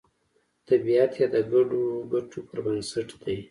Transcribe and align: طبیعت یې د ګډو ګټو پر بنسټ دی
طبیعت 0.67 1.11
یې 1.19 1.27
د 1.33 1.35
ګډو 1.51 1.83
ګټو 2.11 2.39
پر 2.47 2.57
بنسټ 2.65 3.09
دی 3.23 3.37